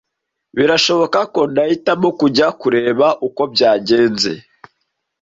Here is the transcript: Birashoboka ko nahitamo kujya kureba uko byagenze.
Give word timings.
Birashoboka 0.57 1.19
ko 1.33 1.41
nahitamo 1.53 2.09
kujya 2.19 2.47
kureba 2.61 3.07
uko 3.27 3.41
byagenze. 3.53 4.31